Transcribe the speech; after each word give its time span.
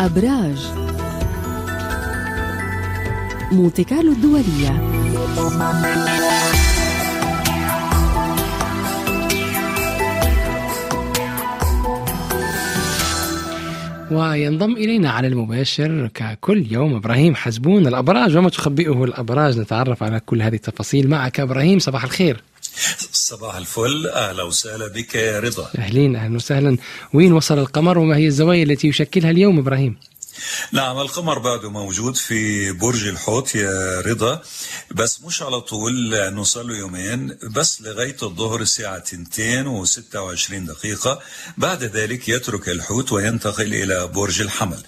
أبراج. 0.00 0.66
مونتي 3.52 3.84
كارلو 3.84 4.12
الدولية. 4.12 4.80
وينضم 14.10 14.72
إلينا 14.72 15.10
على 15.10 15.28
المباشر 15.28 16.10
ككل 16.14 16.66
يوم 16.70 16.94
إبراهيم 16.94 17.34
حزبون. 17.34 17.86
الأبراج 17.86 18.36
وما 18.36 18.48
تخبئه 18.48 19.04
الأبراج؟ 19.04 19.58
نتعرف 19.58 20.02
على 20.02 20.20
كل 20.20 20.42
هذه 20.42 20.54
التفاصيل 20.54 21.10
معك 21.10 21.40
إبراهيم 21.40 21.78
صباح 21.78 22.04
الخير. 22.04 22.42
صباح 23.12 23.56
الفل 23.56 24.06
أهلا 24.06 24.42
وسهلا 24.42 24.86
بك 24.88 25.14
يا 25.14 25.40
رضا. 25.40 25.70
أهلين 25.78 26.16
أهلا 26.16 26.36
وسهلا. 26.36 26.76
وين 27.14 27.32
وصل 27.32 27.58
القمر 27.58 27.98
وما 27.98 28.16
هي 28.16 28.26
الزوايا 28.26 28.62
التي 28.62 28.88
يشكلها 28.88 29.30
اليوم 29.30 29.58
إبراهيم؟ 29.58 29.96
نعم 30.72 30.98
القمر 30.98 31.38
بعده 31.38 31.70
موجود 31.70 32.16
في 32.16 32.72
برج 32.72 33.06
الحوت 33.08 33.54
يا 33.54 34.00
رضا. 34.00 34.42
بس 34.90 35.20
مش 35.22 35.42
على 35.42 35.60
طول 35.60 36.10
لأنه 36.10 36.42
صار 36.44 36.64
له 36.64 36.76
يومين. 36.76 37.38
بس 37.42 37.82
لغاية 37.82 38.16
الظهر 38.22 38.60
الساعة 38.60 38.96
2 39.12 39.84
و26 39.84 40.52
دقيقة 40.52 41.20
بعد 41.58 41.84
ذلك 41.84 42.28
يترك 42.28 42.68
الحوت 42.68 43.12
وينتقل 43.12 43.74
إلى 43.74 44.06
برج 44.06 44.40
الحمل. 44.40 44.82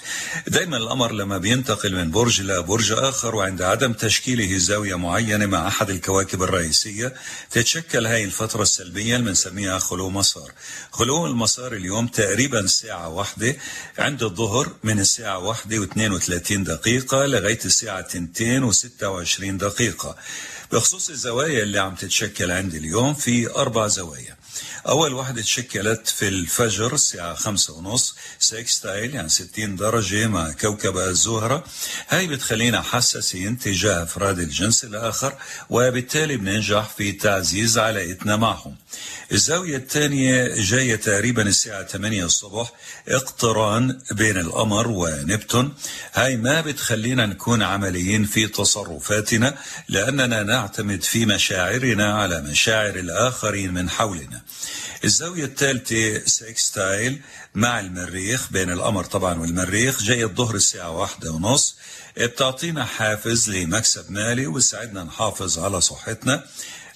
دائما 0.48 0.76
القمر 0.76 1.12
لما 1.12 1.38
بينتقل 1.38 1.94
من 1.94 2.10
برج 2.10 2.40
إلى 2.40 2.62
برج 2.62 2.92
آخر 2.92 3.34
وعند 3.34 3.62
عدم 3.62 3.92
تشكيله 3.92 4.58
زاوية 4.58 4.94
معينة 4.94 5.46
مع 5.46 5.68
أحد 5.68 5.90
الكواكب 5.90 6.42
الرئيسية 6.42 7.14
تتشكل 7.50 8.06
هاي 8.06 8.24
الفترة 8.24 8.62
السلبية 8.62 9.16
اللي 9.16 9.26
بنسميها 9.28 9.78
خلو 9.78 10.10
مسار. 10.10 10.52
خلو 10.90 11.26
المسار 11.26 11.72
اليوم 11.72 12.06
تقريبا 12.06 12.66
ساعة 12.66 13.08
واحدة 13.08 13.56
عند 13.98 14.22
الظهر 14.22 14.68
من 14.84 15.00
الساعة 15.00 15.38
واحدة 15.42 15.78
واثنين 15.78 16.12
وثلاثين 16.12 16.64
دقيقة 16.64 17.26
لغاية 17.26 17.58
الساعة 17.64 18.00
تنتين 18.00 18.64
وستة 18.64 19.08
وعشرين 19.08 19.58
دقيقة. 19.58 20.16
بخصوص 20.72 21.10
الزوايا 21.10 21.62
اللي 21.62 21.78
عم 21.78 21.94
تتشكل 21.94 22.50
عندي 22.50 22.78
اليوم 22.78 23.14
في 23.14 23.50
أربع 23.50 23.86
زوايا. 23.86 24.36
أول 24.88 25.12
واحدة 25.12 25.42
تشكلت 25.42 26.08
في 26.08 26.28
الفجر 26.28 26.94
الساعة 26.94 27.34
خمسة 27.34 27.72
ونص. 27.74 28.14
سيكستايل 28.38 29.14
يعني 29.14 29.28
60 29.28 29.76
درجة 29.76 30.26
مع 30.26 30.52
كوكب 30.52 30.98
الزهرة. 30.98 31.64
هاي 32.08 32.26
بتخلينا 32.26 32.82
حساسين 32.82 33.58
تجاه 33.58 34.02
أفراد 34.02 34.38
الجنس 34.38 34.84
الآخر 34.84 35.34
وبالتالي 35.70 36.36
بننجح 36.36 36.88
في 36.96 37.12
تعزيز 37.12 37.78
علاقتنا 37.78 38.36
معهم. 38.36 38.76
الزاوية 39.32 39.76
الثانية 39.76 40.54
جاية 40.54 40.96
تقريبا 40.96 41.42
الساعة 41.42 41.82
8 41.82 42.24
الصبح 42.24 42.72
اقتران 43.08 43.98
بين 44.10 44.36
القمر 44.36 44.88
ونبتون. 44.88 45.74
هاي 46.14 46.36
ما 46.36 46.60
بتخلينا 46.60 47.26
نكون 47.26 47.62
عمليين 47.62 48.24
في 48.24 48.46
تصرفاتنا 48.46 49.54
لأننا 49.88 50.42
نعتمد 50.42 51.02
في 51.02 51.26
مشاعرنا 51.26 52.14
على 52.14 52.42
مشاعر 52.42 52.94
الآخرين 52.96 53.74
من 53.74 53.90
حولنا. 53.90 54.41
الزاوية 55.04 55.44
الثالثة 55.44 56.26
سيكستايل 56.26 57.20
مع 57.54 57.80
المريخ 57.80 58.52
بين 58.52 58.70
القمر 58.70 59.04
طبعا 59.04 59.38
والمريخ 59.38 60.02
جاي 60.02 60.24
الظهر 60.24 60.54
الساعة 60.54 60.90
واحدة 60.90 61.30
ونص. 61.32 61.76
بتعطينا 62.16 62.84
حافز 62.84 63.50
لمكسب 63.50 64.10
مالي 64.10 64.46
وتساعدنا 64.46 65.04
نحافظ 65.04 65.58
على 65.58 65.80
صحتنا. 65.80 66.44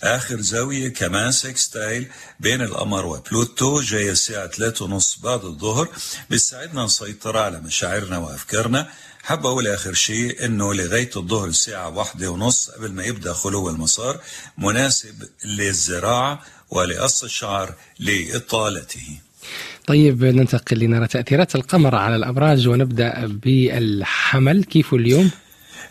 آخر 0.03 0.41
زاوية 0.41 0.89
كمان 0.89 1.33
sextile 1.33 2.09
بين 2.41 2.63
القمر 2.63 3.07
وبلوتو 3.07 3.81
جاية 3.81 4.11
الساعة 4.11 4.47
3 4.47 4.85
ونص 4.85 5.19
بعد 5.23 5.45
الظهر. 5.45 5.89
بتساعدنا 6.31 6.85
نسيطر 6.85 7.37
على 7.39 7.61
مشاعرنا 7.61 8.19
وأفكارنا. 8.19 8.91
حاب 9.23 9.47
أقول 9.47 9.67
آخر 9.67 9.95
شيء 9.95 10.45
إنه 10.45 10.75
لغاية 10.75 11.11
الظهر 11.17 11.49
الساعة 11.49 11.89
واحدة 11.89 12.31
ونص 12.31 12.71
قبل 12.71 12.93
ما 12.93 13.05
يبدأ 13.05 13.33
خلو 13.33 13.69
المسار 13.69 14.21
مناسب 14.59 15.29
للزراعة 15.45 16.43
ولقص 16.71 17.25
الشعر 17.25 17.75
لإطالته 17.99 19.07
طيب 19.87 20.25
ننتقل 20.25 20.79
لنرى 20.79 21.07
تأثيرات 21.07 21.55
القمر 21.55 21.95
على 21.95 22.17
الأبراج 22.17 22.69
ونبدأ 22.69 23.27
بالحمل 23.27 24.65
كيف 24.65 24.95
اليوم؟ 24.95 25.31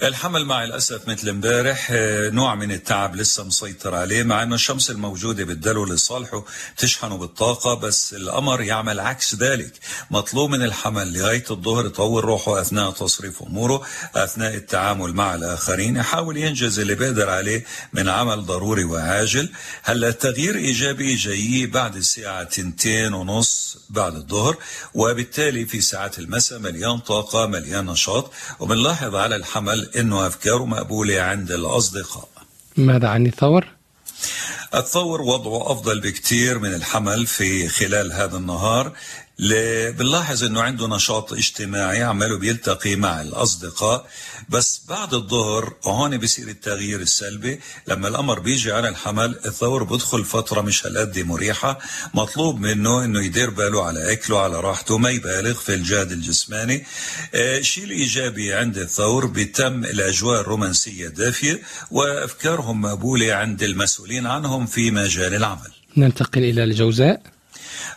الحمل 0.03 0.45
مع 0.45 0.63
الاسف 0.63 1.07
مثل 1.07 1.29
امبارح 1.29 1.87
نوع 2.33 2.55
من 2.55 2.71
التعب 2.71 3.15
لسه 3.15 3.43
مسيطر 3.43 3.95
عليه 3.95 4.23
مع 4.23 4.43
إنه 4.43 4.55
الشمس 4.55 4.89
الموجودة 4.89 5.43
بتدله 5.43 5.85
لصالحه 5.85 6.45
تشحنه 6.77 7.17
بالطاقة 7.17 7.73
بس 7.73 8.13
القمر 8.13 8.61
يعمل 8.61 8.99
عكس 8.99 9.35
ذلك. 9.35 9.71
مطلوب 10.11 10.49
من 10.49 10.61
الحمل 10.61 11.13
لغاية 11.13 11.43
الظهر 11.51 11.85
يطور 11.85 12.25
روحه 12.25 12.61
أثناء 12.61 12.91
تصريف 12.91 13.43
أموره 13.43 13.81
أثناء 14.15 14.55
التعامل 14.55 15.13
مع 15.13 15.35
الآخرين. 15.35 15.95
يحاول 15.95 16.37
ينجز 16.37 16.79
اللي 16.79 16.95
بيقدر 16.95 17.29
عليه 17.29 17.65
من 17.93 18.09
عمل 18.09 18.45
ضروري 18.45 18.83
وعاجل. 18.83 19.49
هلا 19.83 20.07
التغيير 20.07 20.55
إيجابي 20.55 21.15
جاي 21.15 21.65
بعد 21.65 21.95
الساعة 21.95 22.43
تنتين 22.43 23.13
ونص 23.13 23.77
بعد 23.89 24.15
الظهر 24.15 24.57
وبالتالي 24.93 25.65
في 25.65 25.81
ساعات 25.81 26.19
المساء 26.19 26.59
مليان 26.59 26.97
طاقة 26.97 27.47
مليان 27.47 27.85
نشاط. 27.85 28.31
وبنلاحظ 28.59 29.15
على 29.15 29.35
الحمل 29.35 29.84
إنه 29.99 30.27
افكاره 30.27 30.65
مقبولة 30.65 31.21
عند 31.21 31.51
الأصدقاء. 31.51 32.29
ماذا 32.77 33.07
عن 33.07 33.25
الثور؟ 33.25 33.67
الثور 34.75 35.21
وضعه 35.21 35.71
أفضل 35.71 36.01
بكثير 36.01 36.59
من 36.59 36.73
الحمل 36.73 37.27
في 37.27 37.67
خلال 37.67 38.13
هذا 38.13 38.37
النهار 38.37 38.93
بنلاحظ 39.39 40.43
إنه 40.43 40.61
عنده 40.61 40.87
نشاط 40.87 41.33
اجتماعي 41.33 42.03
عماله 42.03 42.39
بيلتقي 42.39 42.95
مع 42.95 43.21
الأصدقاء 43.21 44.07
بس 44.49 44.81
بعد 44.89 45.13
الظهر 45.13 45.73
هون 45.85 46.17
بيصير 46.17 46.47
التغيير 46.47 47.01
السلبي. 47.01 47.59
لما 47.87 48.07
القمر 48.07 48.39
بيجي 48.39 48.71
على 48.71 48.89
الحمل 48.89 49.39
الثور 49.45 49.83
بدخل 49.83 50.25
فترة 50.25 50.61
مش 50.61 50.85
هالقد 50.85 51.19
مريحة. 51.19 51.79
مطلوب 52.13 52.59
منه 52.59 53.03
إنه 53.03 53.21
يدير 53.25 53.49
باله 53.49 53.83
على 53.83 54.11
أكله 54.11 54.39
على 54.39 54.59
راحته 54.59 54.97
ما 54.97 55.09
يبالغ 55.09 55.53
في 55.53 55.73
الجهد 55.73 56.11
الجسماني. 56.11 56.85
الشيء 57.33 57.83
آه 57.83 57.87
الايجابي 57.87 58.53
عند 58.53 58.77
الثور 58.77 59.25
بيتم 59.25 59.83
الأجواء 59.83 60.41
الرومانسية 60.41 61.07
دافية 61.07 61.61
وأفكارهم 61.91 62.81
مقبولة 62.81 63.33
عند 63.33 63.63
المسؤولين 63.63 64.27
عنهم 64.27 64.65
في 64.65 64.91
مجال 64.91 65.35
العمل. 65.35 65.71
ننتقل 65.97 66.43
إلى 66.43 66.63
الجوزاء. 66.63 67.34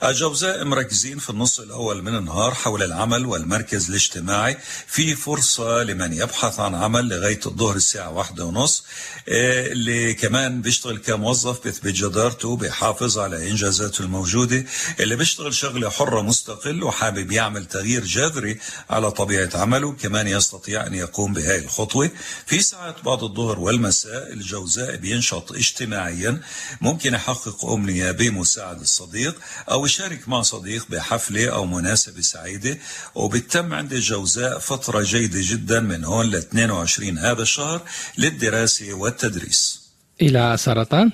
الجوزاء 0.04 0.64
مركزين 0.64 1.18
في 1.18 1.30
النص 1.30 1.60
الأول 1.60 2.02
من 2.02 2.16
النهار 2.16 2.54
حول 2.54 2.82
العمل 2.82 3.26
والمركز 3.26 3.88
الاجتماعي. 3.88 4.56
في 4.86 5.14
فرصة 5.14 5.82
لمن 5.82 6.12
يبحث 6.12 6.60
عن 6.60 6.74
عمل 6.74 7.08
لغاية 7.08 7.40
الظهر 7.46 7.76
الساعة 7.76 8.10
واحدة 8.10 8.44
ونص. 8.44 8.84
اللي 9.28 10.14
كمان 10.14 10.62
بيشتغل 10.62 10.98
كموظف 10.98 11.64
بيثبت 11.64 11.92
جدارته 11.92 12.56
بيحافظ 12.56 13.18
على 13.18 13.50
إنجازاته 13.50 14.02
الموجودة. 14.02 14.64
اللي 15.00 15.16
بيشتغل 15.16 15.54
شغلة 15.54 15.90
حرة 15.90 16.22
مستقل 16.22 16.82
وحابب 16.84 17.32
يعمل 17.32 17.66
تغيير 17.66 18.04
جذري 18.04 18.58
على 18.90 19.10
طبيعة 19.10 19.50
عمله 19.54 19.92
كمان 19.92 20.28
يستطيع 20.28 20.86
أن 20.86 20.94
يقوم 20.94 21.32
بهذه 21.32 21.64
الخطوة. 21.64 22.10
في 22.46 22.60
ساعات 22.60 23.04
بعد 23.04 23.22
الظهر 23.22 23.58
والمساء 23.60 24.32
الجوزاء 24.32 24.96
بينشط 24.96 25.52
اجتماعيا. 25.52 26.40
ممكن 26.80 27.14
يحقق 27.14 27.64
أمنية 27.64 28.10
بمساعدة 28.10 28.82
الصديق 28.82 29.34
أو 29.70 29.87
يشارك 29.88 30.28
مع 30.28 30.42
صديق 30.42 30.84
بحفلة 30.90 31.44
أو 31.56 31.66
مناسبة 31.66 32.20
سعيدة 32.20 32.78
وبتم 33.14 33.74
عند 33.74 33.92
الجوزاء 33.92 34.58
فترة 34.58 35.02
جيدة 35.02 35.40
جدا 35.42 35.80
من 35.80 36.04
هون 36.04 36.26
ل 36.26 36.34
22 36.34 37.18
هذا 37.18 37.42
الشهر 37.42 37.80
للدراسة 38.18 38.94
والتدريس. 38.94 39.88
إلى 40.22 40.56
سرطان؟ 40.56 41.12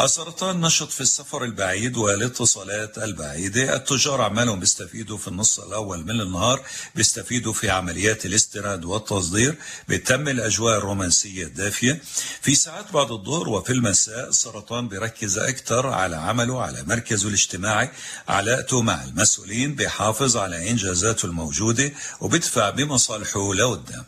السرطان 0.00 0.60
نشط 0.60 0.90
في 0.90 1.00
السفر 1.00 1.44
البعيد 1.44 1.96
والاتصالات 1.96 2.98
البعيدة. 2.98 3.76
التجار 3.76 4.20
عمالهم 4.20 4.60
بيستفيدوا 4.60 5.18
في 5.18 5.28
النص 5.28 5.58
الأول 5.60 6.04
من 6.04 6.20
النهار 6.20 6.62
بيستفيدوا 6.94 7.52
في 7.52 7.70
عمليات 7.70 8.26
الاستيراد 8.26 8.84
والتصدير 8.84 9.54
بتم 9.88 10.28
الأجواء 10.28 10.78
الرومانسية 10.78 11.44
الدافية. 11.44 12.00
في 12.42 12.54
ساعات 12.54 12.92
بعد 12.92 13.10
الظهر 13.10 13.48
وفي 13.48 13.72
المساء 13.72 14.28
السرطان 14.28 14.88
بيركز 14.88 15.38
أكثر 15.38 15.86
على 15.86 16.16
عمله 16.16 16.62
على 16.62 16.82
مركزه 16.82 17.28
الاجتماعي 17.28 17.90
علاقته 18.28 18.82
مع 18.82 19.04
المسؤولين 19.04 19.74
بيحافظ 19.74 20.36
على 20.36 20.70
إنجازاته 20.70 21.26
الموجودة 21.26 21.92
وبيدفع 22.20 22.70
بمصالحه 22.70 23.54
لقدام. 23.54 24.04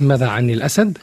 ماذا 0.00 0.26
عن 0.26 0.50
الأسد؟ 0.50 0.98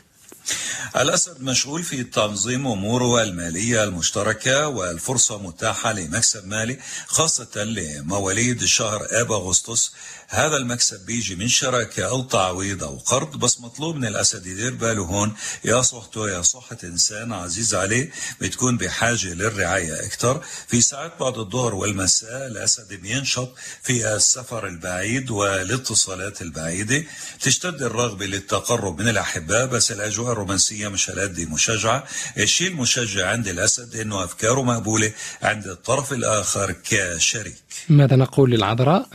الأسد 0.96 1.42
مشغول 1.42 1.84
في 1.84 2.04
تنظيم 2.04 2.68
أموره 2.68 3.24
المالية 3.24 3.84
المشتركة 3.84 4.68
والفرصة 4.68 5.38
متاحة 5.38 5.94
لمكسب 5.94 6.48
مالي 6.48 6.80
خاصة 7.08 7.64
لمواليد 7.64 8.66
شهر 8.66 9.08
آب 9.12 9.32
أغسطس 9.32 9.92
هذا 10.34 10.58
المكسب 10.58 11.06
بيجي 11.06 11.36
من 11.36 11.48
شراكة 11.48 12.04
أو 12.04 12.24
تعويض 12.24 12.84
أو 12.84 12.98
قرض 12.98 13.40
بس 13.40 13.60
مطلوب 13.60 13.96
من 13.96 14.06
الأسد 14.06 14.46
يدير 14.46 14.74
باله 14.74 15.04
هون. 15.04 15.34
يا 15.66 15.82
صحته 15.82 16.30
يا 16.30 16.42
صحة 16.42 16.78
إنسان 16.84 17.34
عزيز 17.34 17.76
عليه 17.76 18.12
بتكون 18.42 18.78
بحاجة 18.78 19.34
للرعاية 19.34 20.06
أكثر 20.06 20.44
في 20.68 20.82
ساعات 20.82 21.20
بعد 21.20 21.38
الظهر 21.38 21.76
والمساء 21.76 22.48
الأسد 22.48 22.94
بينشط 22.94 23.56
في 23.84 24.16
السفر 24.16 24.68
البعيد 24.68 25.32
والاتصالات 25.32 26.42
البعيدة. 26.42 27.04
تشتد 27.42 27.82
الرغبة 27.82 28.26
للتقرب 28.26 29.02
من 29.02 29.08
الأحباء 29.08 29.66
بس 29.66 29.92
الأجواء 29.92 30.32
الرومانسية 30.32 30.88
مش 30.88 31.10
هالقد 31.10 31.40
مشجعة. 31.40 32.04
الشيء 32.38 32.68
المشجع 32.68 33.30
عند 33.30 33.48
الأسد 33.48 33.96
إنه 33.96 34.24
أفكاره 34.24 34.64
مقبولة 34.64 35.14
عند 35.42 35.68
الطرف 35.68 36.14
الآخر 36.14 36.72
كشريك. 36.72 37.56
ماذا 37.90 38.16
نقول 38.16 38.52
للعذراء؟ 38.52 39.10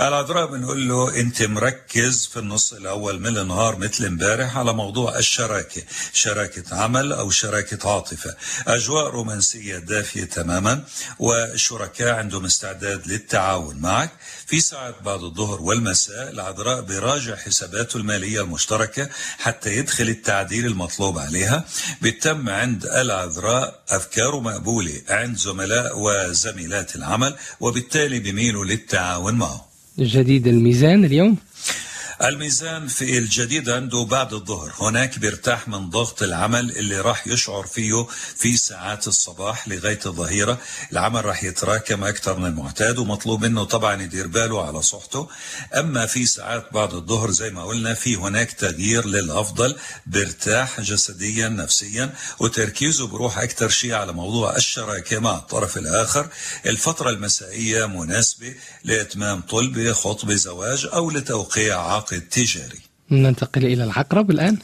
العذراء 0.00 0.46
بنقول 0.46 0.88
له 0.88 1.20
أنت 1.20 1.42
مركز 1.42 2.26
في 2.26 2.38
النص 2.38 2.72
الأول 2.72 3.20
من 3.20 3.38
النهار 3.38 3.78
مثل 3.78 4.04
امبارح 4.04 4.56
على 4.58 4.72
موضوع 4.72 5.18
الشراكة، 5.18 5.82
شراكة 6.12 6.76
عمل 6.76 7.12
أو 7.12 7.30
شراكة 7.30 7.90
عاطفة، 7.90 8.36
أجواء 8.66 9.06
رومانسية 9.06 9.78
دافية 9.78 10.24
تماما 10.24 10.84
والشركاء 11.18 12.14
عندهم 12.14 12.44
استعداد 12.44 13.06
للتعاون 13.06 13.76
معك، 13.76 14.10
في 14.46 14.60
ساعات 14.60 15.02
بعد 15.02 15.22
الظهر 15.22 15.62
والمساء 15.62 16.30
العذراء 16.30 16.80
بيراجع 16.80 17.36
حساباته 17.36 17.96
المالية 17.96 18.40
المشتركة 18.40 19.08
حتى 19.38 19.76
يدخل 19.76 20.08
التعديل 20.08 20.66
المطلوب 20.66 21.18
عليها، 21.18 21.64
بيتم 22.02 22.48
عند 22.48 22.86
العذراء 22.86 23.82
افكاره 23.88 24.40
مقبولة 24.40 25.02
عند 25.08 25.36
زملاء 25.36 25.98
وزميلات 25.98 26.96
العمل 26.96 27.36
وبالتالي 27.60 28.18
بيميلوا 28.18 28.64
للتعاون 28.64 29.34
معه. 29.34 29.67
جديد 30.00 30.46
الميزان 30.46 31.04
اليوم. 31.04 31.36
الميزان 32.22 32.88
في 32.88 33.18
الجديد 33.18 33.70
عنده 33.70 34.04
بعد 34.04 34.32
الظهر. 34.32 34.72
هناك 34.80 35.18
بيرتاح 35.18 35.68
من 35.68 35.90
ضغط 35.90 36.22
العمل 36.22 36.70
اللي 36.70 37.00
راح 37.00 37.26
يشعر 37.26 37.66
فيه 37.66 38.06
في 38.36 38.56
ساعات 38.56 39.08
الصباح 39.08 39.68
لغاية 39.68 40.00
الظهيرة. 40.06 40.58
العمل 40.92 41.24
راح 41.24 41.44
يتراكم 41.44 42.04
أكثر 42.04 42.38
من 42.38 42.46
المعتاد 42.46 42.98
ومطلوب 42.98 43.44
منه 43.44 43.64
طبعا 43.64 44.02
يدير 44.02 44.26
باله 44.26 44.66
على 44.66 44.82
صحته. 44.82 45.28
أما 45.74 46.06
في 46.06 46.26
ساعات 46.26 46.72
بعد 46.72 46.94
الظهر 46.94 47.30
زي 47.30 47.50
ما 47.50 47.64
قلنا 47.64 47.94
في 47.94 48.16
هناك 48.16 48.52
تغيير 48.52 49.06
للأفضل 49.06 49.76
بيرتاح 50.06 50.80
جسديا 50.80 51.48
نفسيا 51.48 52.14
وتركيزه 52.38 53.06
بروح 53.06 53.38
أكثر 53.38 53.68
شيء 53.68 53.94
على 53.94 54.12
موضوع 54.12 54.56
الشراكة 54.56 55.18
مع 55.18 55.34
الطرف 55.36 55.76
الآخر. 55.78 56.28
الفترة 56.66 57.10
المسائية 57.10 57.86
مناسبة 57.86 58.54
لإتمام 58.84 59.40
طلبة 59.40 59.92
خطبة 59.92 60.34
زواج 60.34 60.88
أو 60.92 61.10
لتوقيع 61.10 61.80
عقد. 61.92 62.07
تجاري. 62.14 62.80
ننتقل 63.10 63.64
إلى 63.64 63.84
العقرب 63.84 64.30
الآن. 64.30 64.58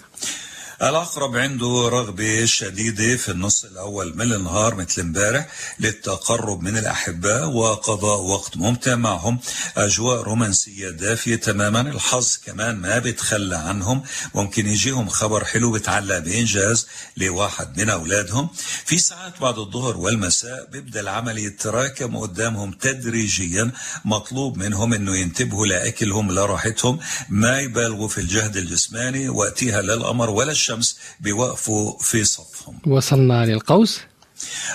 العقرب 0.82 1.36
عنده 1.36 1.88
رغبة 1.88 2.44
شديدة 2.44 3.16
في 3.16 3.28
النص 3.28 3.64
الأول 3.64 4.16
من 4.16 4.32
النهار 4.32 4.74
مثل 4.74 5.00
امبارح 5.00 5.48
للتقرب 5.80 6.62
من 6.62 6.78
الأحباء 6.78 7.48
وقضاء 7.48 8.20
وقت 8.20 8.56
ممتع 8.56 8.94
معهم. 8.94 9.38
أجواء 9.76 10.22
رومانسية 10.22 10.90
دافية 10.90 11.36
تماما. 11.36 11.80
الحظ 11.80 12.36
كمان 12.46 12.76
ما 12.76 12.98
بيتخلى 12.98 13.56
عنهم. 13.56 14.02
ممكن 14.34 14.66
يجيهم 14.66 15.08
خبر 15.08 15.44
حلو 15.44 15.72
بتعلق 15.72 16.18
بإنجاز 16.18 16.86
لواحد 17.16 17.80
من 17.80 17.90
أولادهم. 17.90 18.48
في 18.84 18.98
ساعات 18.98 19.40
بعد 19.40 19.58
الظهر 19.58 19.96
والمساء 19.96 20.68
بيبدأ 20.72 21.00
العمل 21.00 21.38
يتراكم 21.38 22.16
قدامهم 22.16 22.72
تدريجيا. 22.72 23.70
مطلوب 24.04 24.56
منهم 24.56 24.94
أنه 24.94 25.16
ينتبهوا 25.16 25.66
لأكلهم 25.66 26.32
لراحتهم. 26.32 26.98
ما 27.28 27.60
يبالغوا 27.60 28.08
في 28.08 28.18
الجهد 28.18 28.56
الجسماني. 28.56 29.28
وقتها 29.28 29.82
لا 29.82 29.94
القمر 29.94 30.30
ولا 30.30 30.52
الشمس 30.64 30.98
بيوقفوا 31.20 31.98
في 31.98 32.24
صفهم. 32.24 32.78
وصلنا 32.86 33.46
للقوس. 33.46 34.00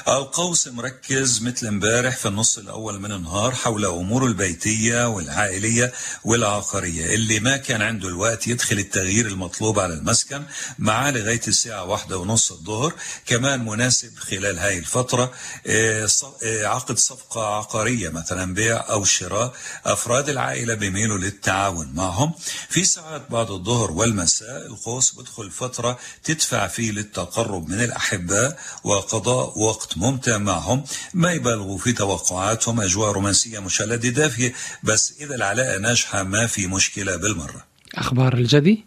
القوس 0.07 0.67
مركز 0.67 1.41
مثل 1.41 1.67
امبارح 1.67 2.15
في 2.15 2.27
النص 2.27 2.57
الأول 2.57 2.99
من 2.99 3.11
النهار 3.11 3.51
حول 3.55 3.85
أموره 3.85 4.25
البيتية 4.25 5.07
والعائلية 5.07 5.93
والعقارية. 6.23 7.13
اللي 7.13 7.39
ما 7.39 7.57
كان 7.57 7.81
عنده 7.81 8.07
الوقت 8.07 8.47
يدخل 8.47 8.79
التغيير 8.79 9.27
المطلوب 9.27 9.79
على 9.79 9.93
المسكن 9.93 10.43
معاه 10.79 11.11
لغاية 11.11 11.41
الساعة 11.47 11.83
واحدة 11.85 12.17
ونص 12.17 12.51
الظهر 12.51 12.93
كمان 13.25 13.65
مناسب 13.65 14.17
خلال 14.17 14.59
هاي 14.59 14.77
الفترة 14.77 15.31
عقد 16.45 16.97
صفقة 16.97 17.55
عقارية 17.57 18.09
مثلا 18.09 18.53
بيع 18.53 18.89
أو 18.89 19.05
شراء 19.05 19.53
أفراد 19.85 20.29
العائلة 20.29 20.73
بيميلوا 20.73 21.17
للتعاون 21.17 21.91
معهم. 21.93 22.33
في 22.69 22.83
ساعات 22.83 23.31
بعد 23.31 23.51
الظهر 23.51 23.91
والمساء 23.91 24.65
القوس 24.65 25.11
بدخل 25.13 25.51
فترة 25.51 25.99
تدفع 26.23 26.67
فيه 26.67 26.91
للتقرب 26.91 27.69
من 27.69 27.81
الأحباء 27.81 28.59
وقضاء 28.83 29.48
وقت 29.57 29.97
ممتع 29.97 30.37
معهم. 30.37 30.83
ما 31.13 31.31
يبالغوا 31.31 31.77
في 31.77 31.91
توقعاتهم 31.91 32.81
أجواء 32.81 33.11
رومانسية 33.11 33.59
مشلدة 33.59 34.09
دافية 34.09 34.53
بس 34.83 35.13
إذا 35.21 35.35
العلاقة 35.35 35.77
ناجحة 35.77 36.23
ما 36.23 36.47
في 36.47 36.67
مشكلة 36.67 37.15
بالمرة. 37.15 37.65
أخبار 37.95 38.33
الجدي؟ 38.33 38.85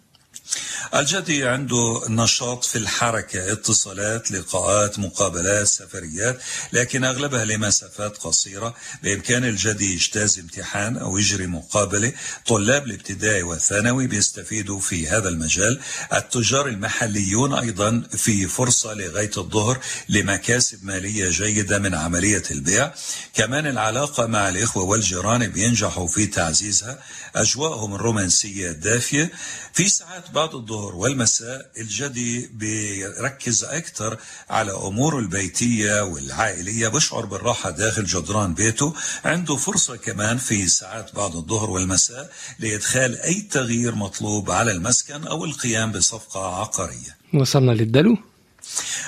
الجدي 0.94 1.49
عنده 1.49 2.02
نشاط 2.08 2.64
في 2.64 2.79
الحركة 2.79 3.52
اتصالات 3.52 4.31
لقاءات 4.32 4.99
مقابلات 4.99 5.67
سفريات 5.67 6.40
لكن 6.73 7.05
أغلبها 7.05 7.44
لمسافات 7.44 8.17
قصيرة. 8.17 8.75
بإمكان 9.02 9.44
الجدي 9.44 9.93
يجتاز 9.93 10.38
امتحان 10.38 10.96
أو 10.96 11.19
يجري 11.19 11.46
مقابلة 11.46 12.12
طلاب 12.46 12.87
الابتدائي 12.87 13.43
والثانوي 13.43 14.06
بيستفيدوا 14.06 14.81
في 14.81 15.08
هذا 15.08 15.29
المجال. 15.29 15.81
التجار 16.12 16.69
المحليون 16.69 17.55
أيضا 17.55 18.02
في 18.17 18.46
فرصة 18.46 18.94
لغاية 18.94 19.31
الظهر 19.37 19.81
لمكاسب 20.08 20.84
مالية 20.84 21.31
جيدة 21.31 21.79
من 21.79 21.94
عملية 21.94 22.43
البيع. 22.50 22.93
كمان 23.34 23.67
العلاقة 23.67 24.26
مع 24.26 24.49
الإخوة 24.49 24.84
والجيران 24.84 25.46
بينجحوا 25.46 26.08
في 26.08 26.26
تعزيزها. 26.26 26.99
أجواءهم 27.37 27.94
الرومانسية 27.94 28.70
دافية. 28.70 29.32
في 29.73 29.88
ساعات 29.88 30.31
بعد 30.31 30.55
الظهر 30.72 30.96
والمساء 30.96 31.70
الجدي 31.80 32.50
بيركز 32.52 33.64
أكثر 33.64 34.19
على 34.50 34.72
أموره 34.72 35.19
البيتية 35.19 36.02
والعائلية 36.02 36.88
بشعر 36.88 37.24
بالراحة 37.24 37.70
داخل 37.70 38.04
جدران 38.04 38.54
بيته 38.54 38.94
عنده 39.24 39.56
فرصة 39.56 39.96
كمان 39.96 40.36
في 40.36 40.66
ساعات 40.66 41.14
بعد 41.14 41.34
الظهر 41.34 41.70
والمساء 41.70 42.30
لإدخال 42.58 43.20
أي 43.20 43.40
تغيير 43.40 43.94
مطلوب 43.94 44.50
على 44.50 44.70
المسكن 44.72 45.26
أو 45.26 45.44
القيام 45.44 45.92
بصفقة 45.92 46.60
عقارية. 46.60 47.16
وصلنا 47.34 47.72
للدلو. 47.72 48.16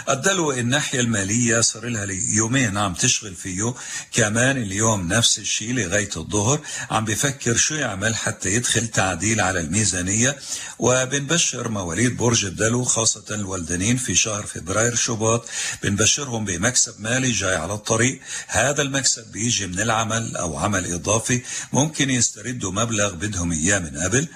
الدلو 0.09 0.53
الناحية 0.53 1.01
المالية 1.01 1.61
صار 1.61 1.89
لها 1.89 2.07
يومين 2.37 2.77
عم 2.77 2.95
تشغل 2.95 3.35
فيه. 3.35 3.75
كمان 4.13 4.57
اليوم 4.57 5.09
نفس 5.09 5.39
الشيء 5.39 5.73
لغاية 5.73 6.11
الظهر. 6.17 6.61
عم 6.91 7.05
بفكر 7.05 7.57
شو 7.57 7.75
يعمل 7.75 8.17
حتى 8.17 8.49
يدخل 8.49 8.89
تعديل 8.89 9.41
على 9.41 9.61
الميزانية. 9.61 10.37
وبنبشر 10.79 11.69
مواليد 11.69 12.17
برج 12.17 12.45
الدلو 12.45 12.85
خاصة 12.85 13.25
الولدانين 13.31 13.97
في 13.97 14.15
شهر 14.15 14.47
فبراير 14.47 14.95
شباط 14.95 15.49
بنبشرهم 15.83 16.45
بمكسب 16.45 17.01
مالي 17.01 17.33
جاي 17.33 17.57
على 17.57 17.75
الطريق. 17.75 18.21
هذا 18.47 18.83
المكسب 18.83 19.33
بيجي 19.33 19.67
من 19.67 19.81
العمل 19.81 20.37
أو 20.37 20.59
عمل 20.59 20.93
إضافي. 20.93 21.43
ممكن 21.73 22.11
يستردوا 22.11 22.73
مبلغ 22.73 23.15
بدهم 23.15 23.53
إياه 23.53 23.79
من 23.79 23.99
قبل. 23.99 24.29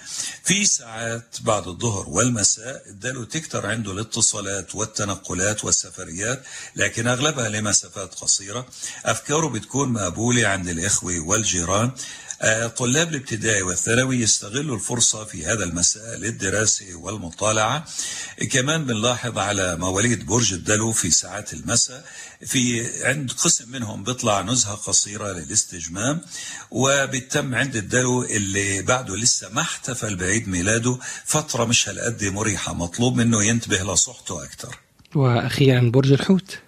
في 0.45 0.67
ساعات 0.67 1.37
بعد 1.41 1.69
الظهر 1.69 2.09
والمساء 2.09 2.83
الدلو 2.87 3.25
تكتر 3.25 3.67
عنده 3.67 3.93
الاتصالات 3.93 4.75
والتنقلات 4.75 5.18
والسفريات 5.65 6.43
لكن 6.77 7.07
أغلبها 7.07 7.49
لمسافات 7.49 8.15
قصيرة. 8.15 8.67
أفكاره 9.05 9.49
بتكون 9.49 9.89
مقبولة 9.89 10.47
عند 10.49 10.69
الإخوة 10.69 11.21
والجيران. 11.21 11.91
طلاب 12.77 13.09
الابتدائي 13.09 13.63
والثانوي 13.63 14.21
يستغلوا 14.21 14.77
الفرصة 14.77 15.25
في 15.25 15.47
هذا 15.47 15.65
المساء 15.65 16.17
للدراسة 16.17 16.95
والمطالعة. 16.95 17.85
كمان 18.51 18.85
بنلاحظ 18.85 19.39
على 19.39 19.77
مواليد 19.77 20.27
برج 20.27 20.53
الدلو 20.53 20.93
في 20.93 21.11
ساعات 21.11 21.53
المساء 21.53 22.05
في 22.47 22.87
عند 23.07 23.33
قسم 23.33 23.71
منهم 23.71 24.05
بيطلع 24.05 24.43
نزهة 24.43 24.75
قصيرة 24.75 25.33
للاستجمام 25.33 26.21
وبتم 26.71 27.55
عند 27.55 27.77
الدلو 27.77 28.23
اللي 28.23 28.83
بعده 28.83 29.17
لسه 29.17 29.49
ما 29.49 29.61
احتفل 29.61 30.17
بعيد 30.17 30.49
ميلاده 30.49 30.99
فترة 31.25 31.65
مش 31.65 31.89
هالقد 31.89 32.25
مريحة. 32.25 32.75
مطلوب 32.75 33.17
منه 33.17 33.45
ينتبه 33.45 33.93
لصحته 33.93 34.45
أكثر 34.45 34.77
وأخيرا 35.15 35.91
برج 35.95 36.13
الحوت. 36.13 36.59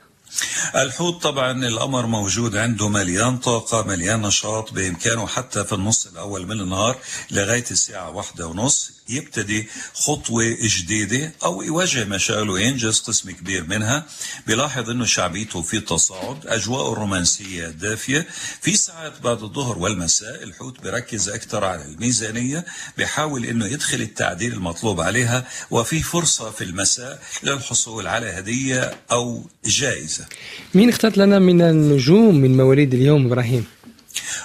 الحوت 0.74 1.22
طبعا 1.22 1.66
القمر 1.66 2.06
موجود 2.06 2.56
عنده 2.56 2.88
مليان 2.88 3.38
طاقة 3.38 3.82
مليان 3.86 4.22
نشاط 4.22 4.72
بإمكانه 4.72 5.26
حتى 5.26 5.64
في 5.64 5.72
النص 5.72 6.06
الأول 6.06 6.46
من 6.46 6.60
النهار 6.60 6.96
لغاية 7.30 7.64
الساعة 7.70 8.10
واحدة 8.10 8.46
ونص. 8.46 8.92
يبتدي 9.10 9.66
خطوة 9.94 10.56
جديدة 10.62 11.32
أو 11.44 11.62
يواجه 11.62 12.04
مشاغل 12.04 12.50
وينجز 12.50 13.00
قسم 13.00 13.30
كبير 13.30 13.64
منها. 13.66 14.06
بلاحظ 14.46 14.90
أنه 14.90 15.04
شعبيته 15.04 15.62
في 15.62 15.80
تصاعد 15.80 16.46
أجواء 16.46 16.92
الرومانسية 16.92 17.66
دافية. 17.68 18.26
في 18.60 18.76
ساعات 18.76 19.20
بعد 19.24 19.42
الظهر 19.42 19.78
والمساء 19.78 20.42
الحوت 20.42 20.80
بركز 20.80 21.28
أكثر 21.28 21.64
على 21.64 21.84
الميزانية 21.84 22.64
بحاول 22.98 23.44
أنه 23.44 23.66
يدخل 23.66 24.00
التعديل 24.00 24.52
المطلوب 24.52 25.00
عليها 25.00 25.46
وفي 25.70 26.02
فرصة 26.02 26.50
في 26.50 26.64
المساء 26.64 27.22
للحصول 27.42 28.06
على 28.06 28.26
هدية 28.26 28.94
أو 29.12 29.46
جائزة. 29.64 30.26
مين 30.74 30.88
اخترت 30.88 31.18
لنا 31.18 31.38
من 31.38 31.62
النجوم 31.62 32.34
من 32.34 32.56
مواليد 32.56 32.94
اليوم 32.94 33.26
إبراهيم؟ 33.26 33.64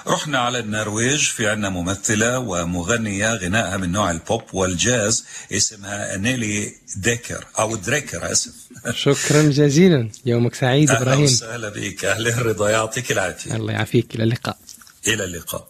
رحنا 0.08 0.40
على 0.40 0.60
النرويج 0.60 1.20
في 1.20 1.50
عنا 1.50 1.70
ممثلة 1.70 2.40
ومغنية 2.40 3.34
غنائها 3.34 3.78
من 3.78 3.92
نوع 3.92 4.12
البوب 4.12 4.44
والجاز 4.54 5.26
اسمها 5.52 6.18
نيلي 6.18 6.74
ديكر 6.96 7.46
أو 7.60 7.76
دريكر 7.76 8.32
أسف. 8.32 8.54
شكرا 8.90 9.42
جزيلا. 9.42 10.10
يومك 10.26 10.56
سعيد 10.56 10.92
أهلا 10.92 11.02
إبراهيم. 11.02 11.24
وسهلا 11.24 11.70
بك. 11.70 12.06
أهلا 12.06 12.42
رضا 12.42 12.70
يعطيك 12.70 13.12
العافية. 13.12 13.56
الله 13.56 13.74
يعافيك. 13.74 14.16
إلى 14.16 14.24
اللقاء. 14.24 14.58
إلى 15.08 15.24
اللقاء. 15.24 15.68